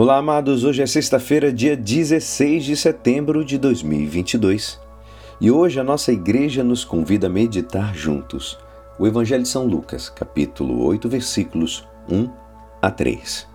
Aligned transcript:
Olá, 0.00 0.18
amados. 0.18 0.62
Hoje 0.62 0.80
é 0.80 0.86
sexta-feira, 0.86 1.52
dia 1.52 1.76
16 1.76 2.64
de 2.64 2.76
setembro 2.76 3.44
de 3.44 3.58
2022. 3.58 4.78
E 5.40 5.50
hoje 5.50 5.80
a 5.80 5.82
nossa 5.82 6.12
igreja 6.12 6.62
nos 6.62 6.84
convida 6.84 7.26
a 7.26 7.28
meditar 7.28 7.96
juntos 7.96 8.56
o 8.96 9.08
Evangelho 9.08 9.42
de 9.42 9.48
São 9.48 9.66
Lucas, 9.66 10.08
capítulo 10.08 10.84
8, 10.84 11.08
versículos 11.08 11.84
1 12.08 12.30
a 12.80 12.92
3. 12.92 13.48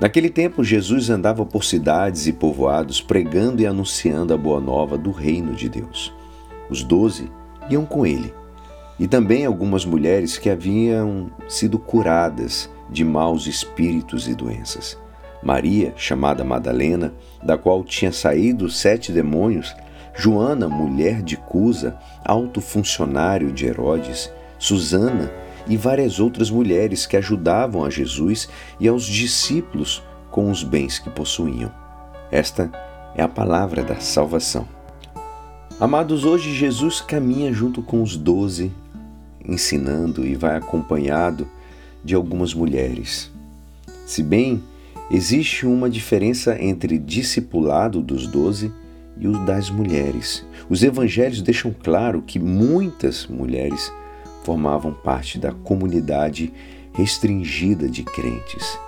Naquele 0.00 0.28
tempo, 0.28 0.64
Jesus 0.64 1.08
andava 1.08 1.46
por 1.46 1.62
cidades 1.62 2.26
e 2.26 2.32
povoados 2.32 3.00
pregando 3.00 3.62
e 3.62 3.66
anunciando 3.66 4.34
a 4.34 4.36
boa 4.36 4.60
nova 4.60 4.98
do 4.98 5.12
reino 5.12 5.54
de 5.54 5.68
Deus. 5.68 6.12
Os 6.68 6.82
doze 6.82 7.30
iam 7.70 7.86
com 7.86 8.04
ele, 8.04 8.34
e 8.98 9.06
também 9.06 9.46
algumas 9.46 9.84
mulheres 9.84 10.36
que 10.36 10.50
haviam 10.50 11.30
sido 11.46 11.78
curadas 11.78 12.68
de 12.90 13.04
maus 13.04 13.46
espíritos 13.46 14.28
e 14.28 14.34
doenças. 14.34 14.98
Maria, 15.42 15.92
chamada 15.96 16.44
Madalena, 16.44 17.14
da 17.42 17.56
qual 17.56 17.84
tinha 17.84 18.12
saído 18.12 18.68
sete 18.68 19.12
demônios, 19.12 19.74
Joana, 20.14 20.68
mulher 20.68 21.22
de 21.22 21.36
Cusa, 21.36 21.98
alto 22.24 22.60
funcionário 22.60 23.52
de 23.52 23.66
Herodes, 23.66 24.32
Susana 24.58 25.30
e 25.68 25.76
várias 25.76 26.18
outras 26.18 26.50
mulheres 26.50 27.06
que 27.06 27.16
ajudavam 27.16 27.84
a 27.84 27.90
Jesus 27.90 28.48
e 28.80 28.88
aos 28.88 29.04
discípulos 29.04 30.02
com 30.30 30.50
os 30.50 30.62
bens 30.62 30.98
que 30.98 31.10
possuíam. 31.10 31.70
Esta 32.30 32.70
é 33.14 33.22
a 33.22 33.28
palavra 33.28 33.82
da 33.82 33.96
salvação. 33.96 34.66
Amados, 35.78 36.24
hoje 36.24 36.54
Jesus 36.54 37.00
caminha 37.00 37.52
junto 37.52 37.82
com 37.82 38.02
os 38.02 38.16
doze, 38.16 38.72
ensinando 39.44 40.26
e 40.26 40.34
vai 40.34 40.56
acompanhado 40.56 41.46
de 42.06 42.14
algumas 42.14 42.54
mulheres. 42.54 43.30
Se 44.06 44.22
bem 44.22 44.62
existe 45.10 45.66
uma 45.66 45.90
diferença 45.90 46.56
entre 46.62 46.98
discipulado 46.98 48.00
dos 48.00 48.26
doze 48.28 48.72
e 49.18 49.26
o 49.26 49.44
das 49.44 49.70
mulheres. 49.70 50.46
Os 50.68 50.82
evangelhos 50.82 51.42
deixam 51.42 51.74
claro 51.82 52.22
que 52.22 52.38
muitas 52.38 53.26
mulheres 53.26 53.92
formavam 54.44 54.92
parte 54.92 55.38
da 55.38 55.52
comunidade 55.52 56.52
restringida 56.92 57.88
de 57.88 58.04
crentes 58.04 58.78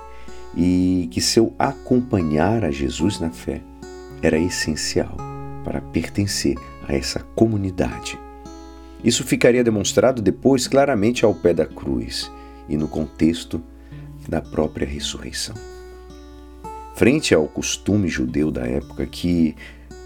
e 0.57 1.09
que 1.11 1.21
seu 1.21 1.53
acompanhar 1.59 2.65
a 2.65 2.71
Jesus 2.71 3.19
na 3.19 3.31
fé 3.31 3.61
era 4.23 4.39
essencial 4.39 5.17
para 5.65 5.81
pertencer 5.81 6.57
a 6.87 6.95
essa 6.95 7.21
comunidade. 7.35 8.19
Isso 9.03 9.25
ficaria 9.25 9.65
demonstrado 9.65 10.23
depois 10.23 10.67
claramente 10.67 11.25
ao 11.25 11.35
pé 11.35 11.53
da 11.53 11.67
cruz 11.67 12.31
e 12.69 12.77
no 12.77 12.89
contexto 12.89 13.63
da 14.29 14.41
própria 14.41 14.87
ressurreição. 14.87 15.55
Frente 16.95 17.35
ao 17.35 17.47
costume 17.47 18.09
judeu 18.09 18.51
da 18.51 18.67
época 18.67 19.07
que 19.07 19.55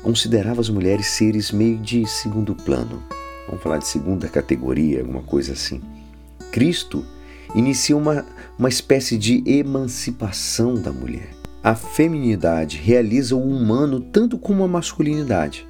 considerava 0.02 0.60
as 0.60 0.68
mulheres 0.68 1.06
seres 1.06 1.50
meio 1.50 1.78
de 1.78 2.06
segundo 2.06 2.55
plano, 2.55 3.02
vamos 3.46 3.62
falar 3.62 3.78
de 3.78 3.86
segunda 3.86 4.28
categoria, 4.28 5.00
alguma 5.00 5.22
coisa 5.22 5.52
assim, 5.52 5.80
Cristo 6.50 7.05
inicia 7.55 7.96
uma, 7.96 8.27
uma 8.58 8.68
espécie 8.68 9.16
de 9.16 9.42
emancipação 9.46 10.74
da 10.74 10.92
mulher. 10.92 11.30
A 11.62 11.74
feminidade 11.74 12.77
realiza 12.77 13.36
o 13.36 13.42
humano 13.42 14.00
tanto 14.00 14.36
como 14.36 14.64
a 14.64 14.68
masculinidade, 14.68 15.66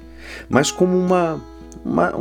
mas 0.49 0.71
como 0.71 0.97
uma, 0.97 1.41
uma 1.85 2.13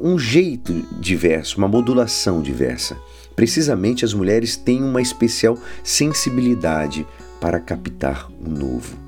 um 0.00 0.18
jeito 0.18 0.72
diverso, 1.00 1.58
uma 1.58 1.66
modulação 1.66 2.40
diversa. 2.40 2.96
Precisamente 3.38 4.04
as 4.04 4.12
mulheres 4.12 4.56
têm 4.56 4.82
uma 4.82 5.00
especial 5.00 5.56
sensibilidade 5.84 7.06
para 7.40 7.60
captar 7.60 8.28
o 8.44 8.50
novo, 8.50 8.98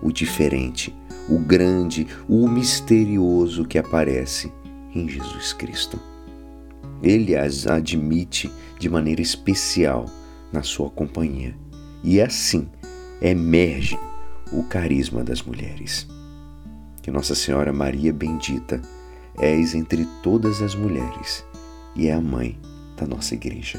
o 0.00 0.12
diferente, 0.12 0.94
o 1.28 1.40
grande, 1.40 2.06
o 2.28 2.46
misterioso 2.46 3.64
que 3.64 3.76
aparece 3.76 4.52
em 4.94 5.08
Jesus 5.08 5.52
Cristo. 5.52 5.98
Ele 7.02 7.34
as 7.34 7.66
admite 7.66 8.48
de 8.78 8.88
maneira 8.88 9.20
especial 9.20 10.06
na 10.52 10.62
sua 10.62 10.88
companhia 10.88 11.52
e 12.04 12.20
assim 12.20 12.68
emerge 13.20 13.98
o 14.52 14.62
carisma 14.62 15.24
das 15.24 15.42
mulheres. 15.42 16.06
Que 17.02 17.10
Nossa 17.10 17.34
Senhora 17.34 17.72
Maria 17.72 18.12
Bendita 18.12 18.80
és 19.36 19.74
entre 19.74 20.06
todas 20.22 20.62
as 20.62 20.76
mulheres 20.76 21.44
e 21.96 22.06
é 22.06 22.12
a 22.12 22.20
mãe 22.20 22.56
da 23.04 23.16
nossa 23.16 23.34
igreja. 23.34 23.78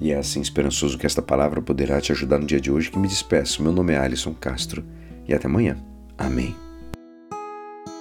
E 0.00 0.12
é 0.12 0.16
assim 0.16 0.40
esperançoso 0.40 0.96
que 0.96 1.06
esta 1.06 1.20
palavra 1.20 1.60
poderá 1.60 2.00
te 2.00 2.10
ajudar 2.10 2.38
no 2.38 2.46
dia 2.46 2.60
de 2.60 2.70
hoje 2.70 2.90
que 2.90 2.98
me 2.98 3.06
despeço. 3.06 3.62
Meu 3.62 3.72
nome 3.72 3.92
é 3.92 3.98
Alisson 3.98 4.34
Castro 4.34 4.82
e 5.28 5.34
até 5.34 5.46
amanhã. 5.46 5.76
Amém. 6.16 6.69